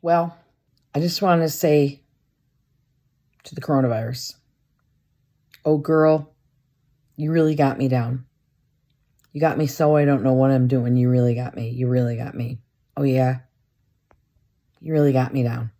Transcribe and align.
Well, 0.00 0.36
I 0.94 1.00
just 1.00 1.22
want 1.22 1.42
to 1.42 1.48
say 1.48 2.02
to 3.44 3.54
the 3.54 3.60
coronavirus, 3.60 4.34
oh 5.64 5.78
girl, 5.78 6.34
you 7.16 7.32
really 7.32 7.54
got 7.54 7.78
me 7.78 7.88
down. 7.88 8.24
You 9.32 9.40
got 9.40 9.58
me 9.58 9.66
so 9.66 9.96
I 9.96 10.04
don't 10.04 10.22
know 10.22 10.32
what 10.32 10.50
I'm 10.50 10.68
doing. 10.68 10.96
You 10.96 11.10
really 11.10 11.34
got 11.34 11.54
me. 11.54 11.70
You 11.70 11.88
really 11.88 12.16
got 12.16 12.34
me. 12.34 12.58
Oh, 12.96 13.02
yeah. 13.02 13.40
You 14.80 14.92
really 14.92 15.12
got 15.12 15.34
me 15.34 15.42
down. 15.42 15.70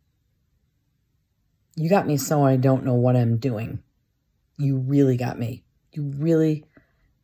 You 1.76 1.88
got 1.88 2.06
me 2.06 2.16
so 2.16 2.44
I 2.44 2.56
don't 2.56 2.84
know 2.84 2.94
what 2.94 3.16
I'm 3.16 3.38
doing. 3.38 3.82
You 4.58 4.78
really 4.78 5.16
got 5.16 5.38
me. 5.38 5.62
You 5.92 6.12
really 6.18 6.64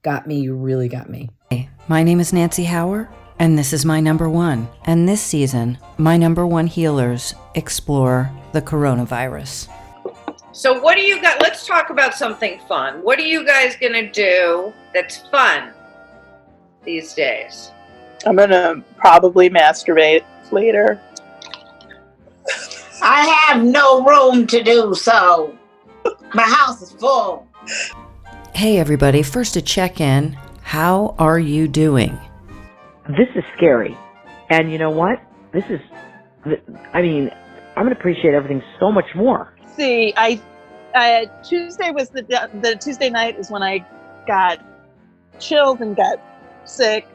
got 0.02 0.26
me. 0.26 0.40
You 0.40 0.54
really 0.54 0.88
got 0.88 1.11
me. 1.11 1.29
Hey, 1.50 1.68
my 1.88 2.02
name 2.02 2.20
is 2.20 2.32
Nancy 2.32 2.64
Hauer, 2.64 3.08
and 3.45 3.58
this 3.58 3.74
is 3.74 3.84
my 3.84 4.00
number 4.00 4.26
one. 4.26 4.66
And 4.86 5.06
this 5.06 5.20
season, 5.20 5.76
my 5.98 6.16
number 6.16 6.46
one 6.46 6.66
healers 6.66 7.34
explore 7.54 8.30
the 8.54 8.62
coronavirus. 8.62 9.68
So, 10.52 10.80
what 10.80 10.94
do 10.94 11.02
you 11.02 11.21
got? 11.21 11.43
Let's 11.43 11.66
talk 11.66 11.90
about 11.90 12.14
something 12.14 12.58
fun. 12.66 13.02
What 13.02 13.18
are 13.18 13.26
you 13.26 13.44
guys 13.44 13.76
going 13.76 13.93
to 13.93 14.11
do 14.11 14.72
that's 14.94 15.18
fun 15.29 15.75
these 16.85 17.12
days? 17.12 17.71
I'm 18.25 18.36
gonna 18.36 18.82
probably 18.96 19.50
masturbate 19.50 20.24
later. 20.50 20.99
I 23.02 23.26
have 23.26 23.63
no 23.63 24.02
room 24.07 24.46
to 24.46 24.63
do 24.63 24.94
so. 24.94 25.54
My 26.32 26.44
house 26.44 26.80
is 26.80 26.93
full. 26.93 27.46
Hey, 28.54 28.79
everybody, 28.79 29.22
first 29.22 29.52
to 29.52 29.61
check 29.61 30.00
in. 30.00 30.32
How 30.63 31.14
are 31.18 31.38
you 31.38 31.68
doing? 31.68 32.19
This 33.08 33.28
is 33.34 33.44
scary. 33.56 33.97
And 34.50 34.72
you 34.72 34.78
know 34.78 34.91
what? 34.91 35.20
This 35.53 35.64
is, 35.69 35.81
I 36.92 37.03
mean, 37.03 37.30
I'm 37.77 37.84
going 37.84 37.94
to 37.94 37.98
appreciate 37.98 38.34
everything 38.34 38.62
so 38.80 38.91
much 38.91 39.14
more. 39.14 39.55
See, 39.77 40.14
I, 40.17 40.41
uh, 40.94 41.27
Tuesday 41.42 41.91
was 41.91 42.10
the, 42.10 42.22
the 42.62 42.77
Tuesday 42.77 43.10
night 43.10 43.38
is 43.38 43.50
when 43.50 43.62
I 43.62 43.84
got 44.27 44.60
chilled 45.38 45.80
and 45.80 45.97
got 45.97 46.19
sick. 46.64 47.06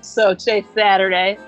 So 0.00 0.34
today's 0.34 0.64
Saturday. 0.74 1.38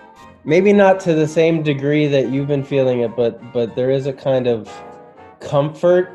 Maybe 0.44 0.72
not 0.72 1.00
to 1.00 1.14
the 1.14 1.26
same 1.26 1.62
degree 1.62 2.06
that 2.06 2.30
you've 2.30 2.48
been 2.48 2.64
feeling 2.64 3.00
it, 3.00 3.14
but 3.16 3.52
but 3.52 3.76
there 3.76 3.90
is 3.90 4.06
a 4.06 4.12
kind 4.12 4.46
of 4.46 4.72
comfort 5.40 6.10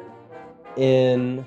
in 0.76 1.46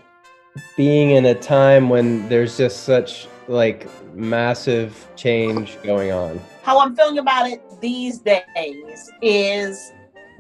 being 0.76 1.10
in 1.10 1.26
a 1.26 1.34
time 1.34 1.88
when 1.88 2.28
there's 2.28 2.56
just 2.56 2.84
such 2.84 3.28
like 3.48 3.88
massive 4.14 5.08
change 5.16 5.80
going 5.82 6.12
on. 6.12 6.40
How 6.62 6.80
I'm 6.80 6.96
feeling 6.96 7.18
about 7.18 7.48
it 7.48 7.62
these 7.80 8.18
days 8.18 9.10
is 9.22 9.92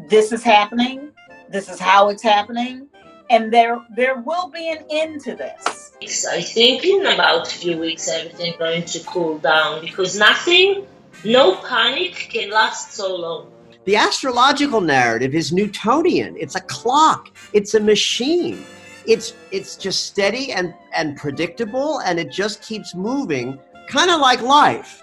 this 0.08 0.32
is 0.32 0.42
happening. 0.42 1.12
This 1.48 1.68
is 1.68 1.78
how 1.78 2.08
it's 2.08 2.22
happening. 2.22 2.88
And 3.30 3.52
there 3.52 3.84
there 3.96 4.20
will 4.20 4.48
be 4.50 4.70
an 4.70 4.84
end 4.90 5.20
to 5.22 5.34
this. 5.34 5.92
I 6.30 6.42
think 6.42 6.84
in 6.84 7.06
about 7.06 7.48
a 7.48 7.50
few 7.50 7.78
weeks 7.78 8.08
everything 8.08 8.54
going 8.58 8.84
to 8.84 9.00
cool 9.00 9.38
down 9.38 9.80
because 9.80 10.18
nothing, 10.18 10.86
no 11.24 11.56
panic 11.56 12.28
can 12.30 12.50
last 12.50 12.92
so 12.92 13.16
long. 13.16 13.52
The 13.84 13.96
astrological 13.96 14.80
narrative 14.80 15.34
is 15.34 15.52
Newtonian. 15.52 16.36
It's 16.36 16.56
a 16.56 16.60
clock. 16.60 17.30
It's 17.52 17.74
a 17.74 17.80
machine. 17.80 18.64
It's 19.06 19.34
it's 19.50 19.76
just 19.76 20.06
steady 20.06 20.52
and 20.52 20.74
and 20.94 21.16
predictable 21.16 22.00
and 22.00 22.18
it 22.18 22.30
just 22.30 22.62
keeps 22.62 22.94
moving, 22.94 23.58
kind 23.88 24.10
of 24.10 24.20
like 24.20 24.42
life. 24.42 25.02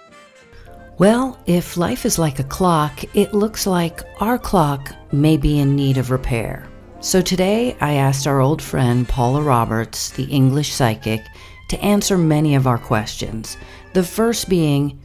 Well, 0.99 1.39
if 1.47 1.75
life 1.75 2.05
is 2.05 2.19
like 2.19 2.39
a 2.39 2.43
clock, 2.43 3.03
it 3.15 3.33
looks 3.33 3.65
like 3.65 4.01
our 4.19 4.37
clock 4.37 4.93
may 5.11 5.37
be 5.37 5.59
in 5.59 5.75
need 5.75 5.97
of 5.97 6.11
repair. 6.11 6.67
So 6.99 7.21
today 7.21 7.75
I 7.81 7.93
asked 7.93 8.27
our 8.27 8.39
old 8.39 8.61
friend 8.61 9.07
Paula 9.07 9.41
Roberts, 9.41 10.11
the 10.11 10.25
English 10.25 10.71
psychic, 10.71 11.21
to 11.69 11.83
answer 11.83 12.17
many 12.17 12.55
of 12.55 12.67
our 12.67 12.77
questions. 12.77 13.57
The 13.93 14.03
first 14.03 14.47
being, 14.47 14.99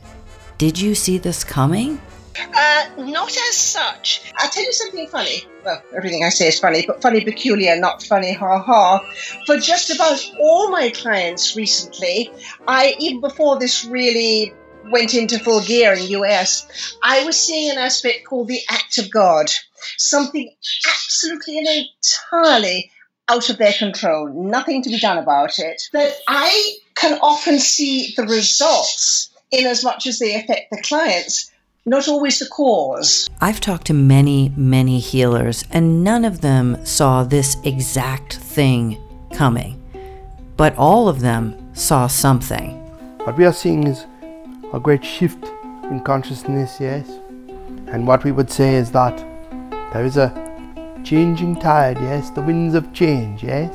Did 0.58 0.78
you 0.78 0.94
see 0.94 1.18
this 1.18 1.42
coming? 1.42 2.00
Uh, 2.38 2.84
not 2.98 3.30
as 3.30 3.56
such. 3.56 4.32
I'll 4.36 4.50
tell 4.50 4.64
you 4.64 4.72
something 4.72 5.08
funny. 5.08 5.44
Well, 5.68 5.82
everything 5.94 6.24
I 6.24 6.30
say 6.30 6.48
is 6.48 6.58
funny, 6.58 6.86
but 6.86 7.02
funny 7.02 7.22
peculiar, 7.22 7.78
not 7.78 8.02
funny 8.02 8.32
ha 8.32 8.58
ha. 8.58 9.00
For 9.44 9.58
just 9.58 9.90
about 9.90 10.18
all 10.40 10.70
my 10.70 10.88
clients 10.88 11.56
recently, 11.56 12.30
I, 12.66 12.96
even 12.98 13.20
before 13.20 13.58
this 13.58 13.84
really 13.84 14.54
went 14.90 15.12
into 15.12 15.38
full 15.38 15.60
gear 15.60 15.92
in 15.92 16.08
US, 16.22 16.96
I 17.02 17.22
was 17.26 17.38
seeing 17.38 17.70
an 17.70 17.76
aspect 17.76 18.24
called 18.26 18.48
the 18.48 18.62
act 18.70 18.96
of 18.96 19.10
God 19.10 19.50
something 19.98 20.50
absolutely 20.86 21.58
and 21.58 21.86
entirely 22.32 22.90
out 23.28 23.50
of 23.50 23.58
their 23.58 23.74
control, 23.74 24.28
nothing 24.32 24.82
to 24.84 24.88
be 24.88 24.98
done 24.98 25.18
about 25.18 25.58
it, 25.58 25.82
that 25.92 26.14
I 26.26 26.76
can 26.94 27.18
often 27.20 27.58
see 27.58 28.14
the 28.16 28.22
results 28.22 29.28
in 29.50 29.66
as 29.66 29.84
much 29.84 30.06
as 30.06 30.18
they 30.18 30.34
affect 30.34 30.70
the 30.70 30.80
clients, 30.82 31.50
not 31.88 32.08
always 32.08 32.38
the 32.38 32.46
cause. 32.46 33.28
I've 33.40 33.60
talked 33.60 33.86
to 33.86 33.94
many, 33.94 34.52
many 34.56 34.98
healers, 34.98 35.64
and 35.70 36.04
none 36.04 36.24
of 36.24 36.40
them 36.40 36.84
saw 36.84 37.24
this 37.24 37.56
exact 37.64 38.36
thing 38.36 38.98
coming. 39.32 39.82
But 40.56 40.76
all 40.76 41.08
of 41.08 41.20
them 41.20 41.74
saw 41.74 42.06
something. 42.06 42.72
What 43.24 43.36
we 43.36 43.44
are 43.44 43.52
seeing 43.52 43.86
is 43.86 44.06
a 44.72 44.80
great 44.80 45.04
shift 45.04 45.44
in 45.84 46.00
consciousness, 46.04 46.78
yes. 46.80 47.08
And 47.86 48.06
what 48.06 48.24
we 48.24 48.32
would 48.32 48.50
say 48.50 48.74
is 48.74 48.90
that 48.92 49.16
there 49.92 50.04
is 50.04 50.16
a 50.16 50.32
changing 51.04 51.56
tide, 51.56 51.96
yes, 52.00 52.30
the 52.30 52.42
winds 52.42 52.74
of 52.74 52.92
change, 52.92 53.42
yes. 53.42 53.72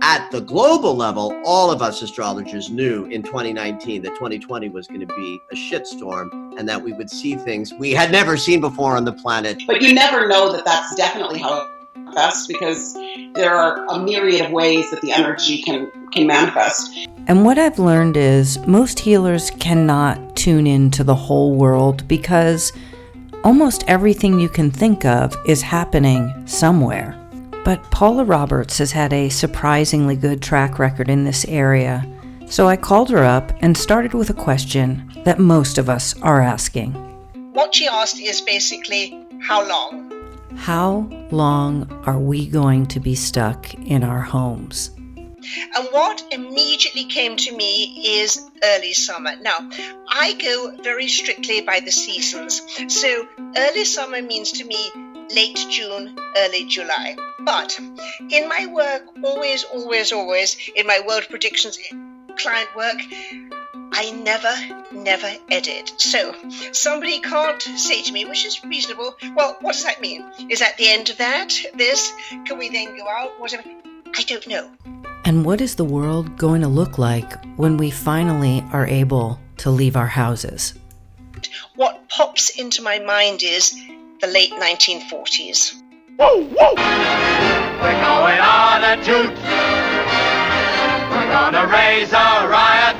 At 0.00 0.30
the 0.30 0.40
global 0.40 0.94
level, 0.94 1.40
all 1.44 1.70
of 1.70 1.82
us 1.82 2.02
astrologers 2.02 2.70
knew 2.70 3.06
in 3.06 3.22
2019 3.22 4.02
that 4.02 4.10
2020 4.10 4.68
was 4.68 4.86
going 4.86 5.00
to 5.00 5.06
be 5.06 5.40
a 5.50 5.54
shitstorm 5.54 6.58
and 6.58 6.68
that 6.68 6.82
we 6.82 6.92
would 6.92 7.10
see 7.10 7.36
things 7.36 7.72
we 7.74 7.92
had 7.92 8.10
never 8.10 8.36
seen 8.36 8.60
before 8.60 8.96
on 8.96 9.04
the 9.04 9.12
planet. 9.12 9.62
But 9.66 9.82
you 9.82 9.94
never 9.94 10.28
know 10.28 10.52
that 10.52 10.64
that's 10.64 10.94
definitely 10.94 11.40
how 11.40 11.62
it 11.62 11.68
manifests 11.96 12.46
because 12.46 12.94
there 13.34 13.54
are 13.54 13.84
a 13.86 13.98
myriad 13.98 14.46
of 14.46 14.52
ways 14.52 14.90
that 14.90 15.00
the 15.00 15.12
energy 15.12 15.62
can 15.62 15.90
can 16.12 16.26
manifest. 16.26 17.08
And 17.26 17.44
what 17.44 17.58
I've 17.58 17.78
learned 17.78 18.16
is 18.16 18.58
most 18.66 19.00
healers 19.00 19.50
cannot 19.50 20.36
tune 20.36 20.66
into 20.66 21.04
the 21.04 21.14
whole 21.14 21.54
world 21.54 22.06
because 22.08 22.72
Almost 23.44 23.84
everything 23.86 24.40
you 24.40 24.48
can 24.48 24.70
think 24.70 25.04
of 25.04 25.36
is 25.46 25.62
happening 25.62 26.34
somewhere. 26.46 27.16
But 27.64 27.82
Paula 27.90 28.24
Roberts 28.24 28.78
has 28.78 28.92
had 28.92 29.12
a 29.12 29.28
surprisingly 29.28 30.16
good 30.16 30.40
track 30.40 30.78
record 30.78 31.08
in 31.08 31.24
this 31.24 31.44
area, 31.46 32.06
so 32.46 32.66
I 32.66 32.76
called 32.76 33.10
her 33.10 33.24
up 33.24 33.52
and 33.60 33.76
started 33.76 34.14
with 34.14 34.30
a 34.30 34.34
question 34.34 35.10
that 35.24 35.38
most 35.38 35.76
of 35.76 35.90
us 35.90 36.18
are 36.22 36.40
asking. 36.40 36.94
What 37.52 37.74
she 37.74 37.86
asked 37.86 38.18
is 38.18 38.40
basically, 38.40 39.26
how 39.42 39.68
long? 39.68 40.10
How 40.56 41.08
long 41.30 41.90
are 42.06 42.18
we 42.18 42.46
going 42.46 42.86
to 42.86 43.00
be 43.00 43.14
stuck 43.14 43.74
in 43.74 44.02
our 44.02 44.22
homes? 44.22 44.90
And 45.76 45.88
what 45.92 46.22
immediately 46.30 47.04
came 47.04 47.36
to 47.36 47.56
me 47.56 48.20
is 48.20 48.50
early 48.62 48.92
summer. 48.92 49.32
Now, 49.40 49.70
I 50.08 50.34
go 50.34 50.74
very 50.82 51.08
strictly 51.08 51.60
by 51.60 51.80
the 51.80 51.92
seasons. 51.92 52.60
So, 52.88 53.26
early 53.56 53.84
summer 53.84 54.20
means 54.20 54.52
to 54.52 54.64
me 54.64 54.90
late 55.34 55.58
June, 55.70 56.18
early 56.36 56.64
July. 56.64 57.16
But 57.40 57.78
in 58.30 58.48
my 58.48 58.66
work, 58.66 59.02
always, 59.22 59.64
always, 59.64 60.12
always, 60.12 60.56
in 60.74 60.86
my 60.86 61.00
world 61.06 61.26
predictions 61.28 61.78
client 62.36 62.68
work, 62.76 62.98
I 63.92 64.10
never, 64.12 64.54
never 64.92 65.32
edit. 65.50 65.92
So 65.98 66.34
somebody 66.72 67.20
can't 67.20 67.60
say 67.62 68.02
to 68.02 68.12
me, 68.12 68.24
which 68.24 68.44
is 68.44 68.62
reasonable, 68.64 69.16
well, 69.34 69.56
what 69.60 69.72
does 69.72 69.84
that 69.84 70.00
mean? 70.00 70.24
Is 70.48 70.60
that 70.60 70.76
the 70.76 70.88
end 70.88 71.10
of 71.10 71.18
that? 71.18 71.52
This? 71.74 72.12
Can 72.44 72.58
we 72.58 72.68
then 72.68 72.96
go 72.96 73.08
out? 73.08 73.40
Whatever? 73.40 73.64
I 74.16 74.22
don't 74.22 74.46
know. 74.46 74.70
And 75.24 75.44
what 75.44 75.60
is 75.60 75.74
the 75.74 75.84
world 75.84 76.36
going 76.38 76.62
to 76.62 76.68
look 76.68 76.96
like 76.96 77.44
when 77.56 77.76
we 77.76 77.90
finally 77.90 78.64
are 78.72 78.86
able 78.86 79.40
to 79.58 79.70
leave 79.70 79.96
our 79.96 80.06
houses? 80.06 80.74
What 81.74 82.08
pops 82.08 82.50
into 82.50 82.82
my 82.82 82.98
mind 82.98 83.42
is 83.42 83.74
the 84.20 84.26
late 84.26 84.52
1940s. 84.52 85.74
We're 86.18 86.26
going 86.26 86.56
on 88.40 88.82
a 88.82 88.96
toot. 89.04 89.30
We're 91.10 91.28
gonna 91.30 91.66
raise 91.68 92.12
a 92.12 92.48
riot. 92.48 92.96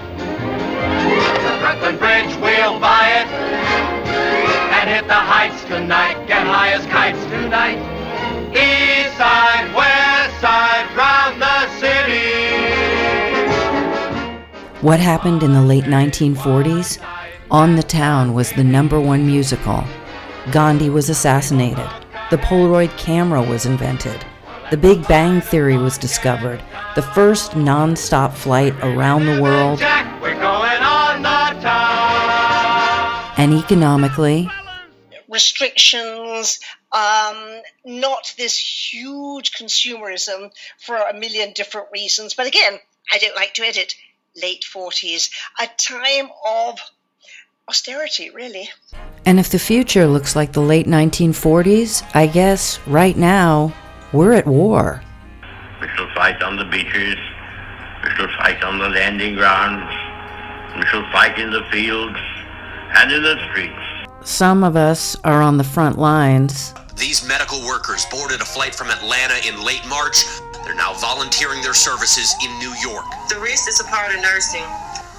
The 1.43 1.57
Brooklyn 1.59 1.97
Bridge, 1.99 2.37
we'll 2.37 2.79
buy 2.79 3.09
it. 3.21 3.27
And 4.79 4.89
hit 4.89 5.09
the 5.09 5.15
heights 5.15 5.65
tonight. 5.65 6.25
Get 6.29 6.47
high 6.47 6.71
as 6.71 6.87
kites 6.87 7.25
tonight. 7.25 7.81
East 8.55 9.17
side, 9.19 9.75
west 9.75 10.41
side, 10.41 10.87
round 10.97 11.43
the 11.43 11.69
city. 11.81 12.31
What 14.83 15.01
happened 15.01 15.43
in 15.43 15.53
the 15.53 15.63
late 15.63 15.85
1940s? 15.85 17.01
On 17.51 17.75
the 17.75 17.83
Town 17.83 18.35
was 18.35 18.53
the 18.53 18.63
number 18.63 19.01
one 19.01 19.27
musical. 19.27 19.83
Gandhi 20.53 20.89
was 20.89 21.09
assassinated. 21.11 21.89
The 22.31 22.39
Polaroid 22.39 22.97
camera 22.97 23.43
was 23.43 23.67
invented. 23.67 24.25
The 24.71 24.77
Big 24.77 25.07
Bang 25.09 25.41
Theory 25.41 25.77
was 25.77 25.99
discovered. 25.99 26.63
The 26.95 27.03
first 27.03 27.57
non 27.57 27.97
stop 27.97 28.35
flight 28.35 28.75
around 28.83 29.27
the 29.27 29.43
world. 29.43 29.79
Jack, 29.79 30.21
we're 30.23 30.35
going 30.35 30.83
on 30.83 31.23
the 31.23 31.61
town. 31.61 33.35
And 33.39 33.55
economically, 33.55 34.51
restrictions, 35.29 36.61
um, 36.93 37.61
not 37.85 38.35
this 38.37 38.59
huge 38.93 39.53
consumerism 39.53 40.51
for 40.79 40.97
a 40.97 41.15
million 41.15 41.53
different 41.53 41.89
reasons. 41.93 42.35
But 42.35 42.47
again, 42.47 42.79
I 43.13 43.19
don't 43.19 43.37
like 43.37 43.55
to 43.55 43.63
edit. 43.63 43.95
Late 44.37 44.65
40s, 44.73 45.31
a 45.59 45.67
time 45.79 46.31
of 46.47 46.79
austerity, 47.69 48.31
really. 48.31 48.69
and 49.27 49.39
if 49.39 49.51
the 49.51 49.59
future 49.59 50.07
looks 50.07 50.35
like 50.35 50.53
the 50.53 50.61
late 50.61 50.87
1940s, 50.87 52.03
I 52.15 52.27
guess 52.27 52.81
right 52.87 53.17
now 53.17 53.73
we're 54.13 54.33
at 54.33 54.47
war. 54.47 55.03
We 55.81 55.89
shall 55.95 56.09
fight 56.15 56.43
on 56.43 56.57
the 56.57 56.65
beaches. 56.65 57.17
We 58.03 58.11
shall 58.17 58.29
fight 58.39 58.63
on 58.65 58.79
the 58.79 58.89
landing 58.89 59.35
grounds. 59.35 59.91
We 60.77 60.87
shall 60.87 61.05
fight 61.13 61.39
in 61.39 61.51
the 61.51 61.63
fields 61.71 62.19
and 62.97 63.13
in 63.13 63.23
the 63.23 63.37
streets. 63.51 63.85
Some 64.29 64.65
of 64.65 64.77
us 64.77 65.17
are 65.25 65.43
on 65.43 65.59
the 65.59 65.65
front 65.65 65.99
lines. 65.99 66.75
These 66.97 67.27
medical 67.29 67.61
workers 67.67 68.07
boarded 68.11 68.41
a 68.41 68.45
flight 68.45 68.75
from 68.75 68.89
Atlanta 68.91 69.47
in 69.47 69.63
late 69.65 69.87
March. 69.89 70.25
They're 70.65 70.75
now 70.75 70.95
volunteering 70.95 71.63
their 71.63 71.75
services 71.75 72.35
in 72.45 72.51
New 72.59 72.75
York. 72.83 73.05
The 73.29 73.39
rest 73.39 73.69
is 73.69 73.81
a 73.81 73.85
part 73.85 74.15
of 74.15 74.21
nursing, 74.21 74.65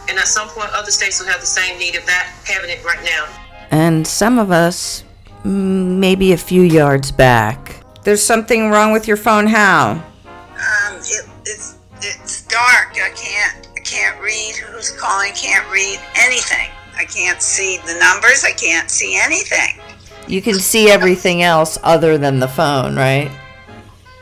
and 0.09 0.17
at 0.17 0.27
some 0.27 0.49
point, 0.49 0.69
other 0.73 0.91
states 0.91 1.19
will 1.19 1.27
have 1.27 1.39
the 1.39 1.45
same 1.45 1.77
need 1.77 1.95
of 1.95 2.05
that 2.07 2.33
having 2.45 2.69
it 2.69 2.83
right 2.83 3.01
now. 3.03 3.27
And 3.71 4.05
some 4.05 4.39
of 4.39 4.51
us, 4.51 5.03
maybe 5.43 6.33
a 6.33 6.37
few 6.37 6.63
yards 6.63 7.11
back. 7.11 7.83
There's 8.03 8.23
something 8.23 8.71
wrong 8.71 8.91
with 8.91 9.07
your 9.07 9.17
phone, 9.17 9.45
how? 9.45 9.91
Um, 9.91 10.95
it, 10.97 11.29
it's 11.45 11.77
it's 12.01 12.41
dark. 12.47 12.91
I 12.93 13.11
can't 13.15 13.67
I 13.77 13.81
can't 13.81 14.19
read 14.21 14.55
who's 14.55 14.91
calling. 14.91 15.31
Can't 15.33 15.69
read 15.71 15.99
anything. 16.15 16.69
I 16.97 17.05
can't 17.05 17.41
see 17.41 17.77
the 17.85 17.97
numbers. 17.99 18.43
I 18.43 18.51
can't 18.51 18.89
see 18.89 19.17
anything. 19.17 19.79
You 20.27 20.41
can 20.41 20.55
see 20.55 20.89
everything 20.89 21.43
else 21.43 21.77
other 21.83 22.17
than 22.17 22.39
the 22.39 22.47
phone, 22.47 22.95
right? 22.95 23.31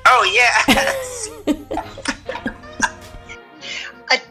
Oh 0.06 0.32
yes. 0.34 1.06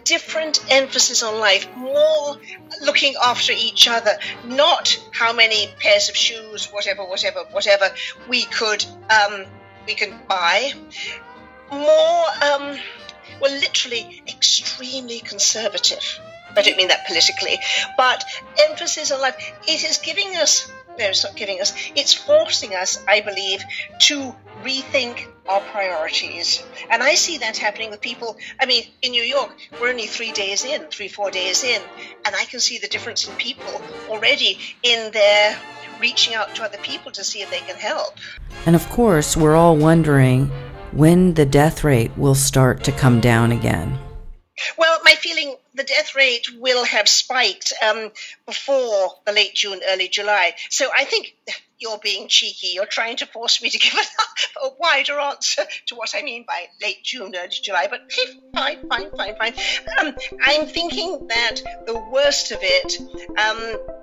different 0.07 0.65
emphasis 0.71 1.23
on 1.23 1.39
life, 1.41 1.69
more 1.77 2.37
looking 2.83 3.15
after 3.23 3.53
each 3.53 3.89
other, 3.89 4.13
not 4.45 4.99
how 5.13 5.33
many 5.33 5.69
pairs 5.81 6.09
of 6.09 6.17
shoes, 6.17 6.67
whatever, 6.73 7.05
whatever, 7.05 7.41
whatever 7.51 7.91
we 8.29 8.45
could 8.45 8.85
um, 9.11 9.45
we 9.87 9.95
can 9.95 10.19
buy. 10.29 10.73
More, 11.71 12.25
um, 12.43 12.79
well, 13.41 13.53
literally 13.53 14.23
extremely 14.29 15.19
conservative. 15.19 16.21
I 16.57 16.63
don't 16.63 16.77
mean 16.77 16.89
that 16.89 17.07
politically, 17.07 17.59
but 17.97 18.25
emphasis 18.69 19.11
on 19.11 19.21
life. 19.21 19.37
It 19.69 19.85
is 19.85 19.99
giving 19.99 20.37
us. 20.37 20.73
It's 20.99 21.25
not 21.25 21.37
giving 21.37 21.61
us. 21.61 21.73
It's 21.95 22.15
forcing 22.15 22.75
us, 22.75 23.05
I 23.07 23.21
believe, 23.21 23.63
to 24.01 24.35
rethink 24.63 25.27
our 25.49 25.61
priorities. 25.61 26.63
And 26.91 27.03
I 27.03 27.15
see 27.15 27.39
that 27.39 27.57
happening 27.57 27.91
with 27.91 28.01
people. 28.01 28.37
I 28.61 28.67
mean, 28.67 28.85
in 29.03 29.13
New 29.13 29.23
York, 29.23 29.55
we're 29.81 29.91
only 29.91 30.07
three 30.07 30.33
days 30.33 30.65
in, 30.65 30.83
three, 30.87 31.09
four 31.09 31.31
days 31.31 31.63
in, 31.63 31.81
and 32.25 32.35
I 32.35 32.45
can 32.45 32.61
see 32.61 32.79
the 32.79 32.89
difference 32.89 33.29
in 33.29 33.35
people 33.37 33.81
already 34.09 34.59
in 34.83 35.13
their 35.13 35.57
reaching 36.01 36.35
out 36.35 36.55
to 36.55 36.65
other 36.65 36.79
people 36.79 37.11
to 37.13 37.25
see 37.25 37.43
if 37.43 37.51
they 37.51 37.61
can 37.61 37.77
help. 37.77 38.19
And 38.67 38.77
of 38.77 38.89
course, 38.91 39.37
we're 39.37 39.57
all 39.57 39.77
wondering 39.77 40.51
when 40.93 41.35
the 41.35 41.47
death 41.47 41.85
rate 41.85 42.17
will 42.17 42.35
start 42.35 42.85
to 42.85 42.93
come 42.93 43.21
down 43.21 43.53
again. 43.53 43.99
Well, 44.79 44.99
my 45.05 45.13
feeling 45.13 45.57
the 45.77 45.85
death 45.85 46.15
rate 46.15 46.47
will 46.59 46.85
have 46.85 47.09
spiked 47.09 47.73
um, 47.87 48.11
before 48.47 49.15
the 49.25 49.33
late 49.33 49.55
June, 49.55 49.81
early 49.89 50.09
July. 50.09 50.55
So 50.71 50.89
I 50.95 51.05
think 51.05 51.37
you're 51.79 51.99
being 51.99 52.29
cheeky. 52.29 52.69
You're 52.75 52.87
trying 52.87 53.17
to 53.19 53.27
force 53.27 53.63
me 53.63 53.71
to 53.71 53.79
give 53.79 53.95
a, 54.63 54.67
a 54.67 54.71
wider 54.79 55.19
answer 55.19 55.63
to 55.87 55.95
what 55.95 56.15
I 56.17 56.23
mean 56.23 56.45
by 56.47 56.67
late 56.83 57.03
June, 57.05 57.35
early 57.37 57.49
July. 57.51 57.87
But 57.91 58.03
hey, 58.11 58.41
fine, 58.55 58.89
fine, 58.89 59.11
fine, 59.17 59.37
fine. 59.37 59.55
Um, 59.99 60.15
I'm 60.43 60.67
thinking 60.67 61.27
that 61.29 61.63
the 61.87 61.99
worst 62.11 62.53
of 62.53 62.59
it, 62.63 63.01
um, 63.39 63.59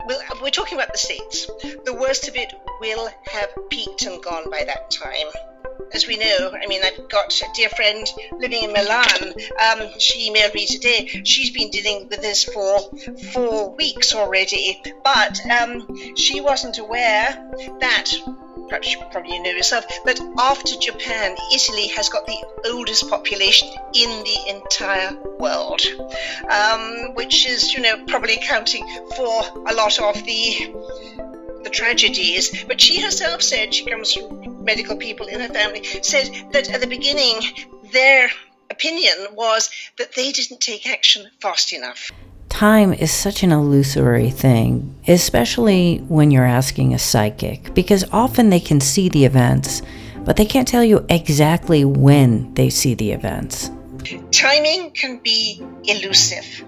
will, 0.07 0.19
we're 0.41 0.49
talking 0.49 0.77
about 0.77 0.91
the 0.91 0.99
States, 0.99 1.47
the 1.85 1.95
worst 1.99 2.27
of 2.27 2.35
it 2.35 2.53
will 2.79 3.09
have 3.31 3.49
peaked 3.69 4.05
and 4.05 4.21
gone 4.23 4.49
by 4.49 4.63
that 4.65 4.91
time 4.91 5.27
as 5.93 6.07
we 6.07 6.17
know, 6.17 6.51
I 6.53 6.65
mean, 6.67 6.81
I've 6.83 7.07
got 7.09 7.39
a 7.39 7.45
dear 7.53 7.69
friend 7.69 8.05
living 8.39 8.63
in 8.63 8.73
Milan. 8.73 9.33
Um, 9.63 9.99
she 9.99 10.31
emailed 10.31 10.53
me 10.53 10.65
today. 10.65 11.21
She's 11.23 11.51
been 11.51 11.69
dealing 11.69 12.07
with 12.09 12.21
this 12.21 12.43
for 12.43 12.79
four 13.31 13.75
weeks 13.75 14.15
already, 14.15 14.81
but 15.03 15.39
um, 15.49 16.15
she 16.15 16.41
wasn't 16.41 16.79
aware 16.79 17.51
that. 17.79 18.11
Perhaps 18.69 18.93
you 18.93 19.01
probably 19.11 19.39
know 19.39 19.51
yourself, 19.51 19.85
but 20.05 20.19
after 20.39 20.77
Japan, 20.79 21.35
Italy 21.53 21.87
has 21.89 22.09
got 22.09 22.25
the 22.25 22.37
oldest 22.71 23.09
population 23.09 23.67
in 23.93 24.23
the 24.23 24.37
entire 24.49 25.15
world, 25.37 25.81
um, 26.49 27.13
which 27.13 27.45
is, 27.45 27.73
you 27.73 27.81
know, 27.81 28.03
probably 28.07 28.35
accounting 28.35 28.87
for 29.15 29.43
a 29.67 29.73
lot 29.73 29.99
of 29.99 30.15
the 30.25 30.73
the 31.63 31.69
tragedies. 31.69 32.63
But 32.65 32.79
she 32.81 33.01
herself 33.01 33.41
said 33.41 33.73
she 33.73 33.85
comes 33.85 34.13
from 34.13 34.63
medical 34.63 34.95
people 34.95 35.27
in 35.27 35.39
her 35.39 35.49
family 35.49 35.83
said 36.01 36.51
that 36.51 36.69
at 36.69 36.81
the 36.81 36.87
beginning 36.87 37.41
their 37.91 38.29
opinion 38.69 39.13
was 39.31 39.69
that 39.97 40.15
they 40.15 40.31
didn't 40.31 40.59
take 40.59 40.87
action 40.87 41.29
fast 41.41 41.73
enough. 41.73 42.11
Time 42.63 42.93
is 42.93 43.11
such 43.11 43.43
an 43.43 43.51
illusory 43.51 44.29
thing, 44.29 44.95
especially 45.05 45.97
when 46.07 46.31
you're 46.31 46.45
asking 46.45 46.93
a 46.93 46.97
psychic, 46.97 47.73
because 47.73 48.05
often 48.13 48.49
they 48.49 48.61
can 48.61 48.79
see 48.79 49.09
the 49.09 49.25
events, 49.25 49.81
but 50.23 50.37
they 50.37 50.45
can't 50.45 50.65
tell 50.65 50.81
you 50.81 51.05
exactly 51.09 51.83
when 51.83 52.53
they 52.53 52.69
see 52.69 52.93
the 52.93 53.11
events. 53.11 53.69
Timing 54.31 54.91
can 54.91 55.19
be 55.21 55.61
elusive. 55.83 56.63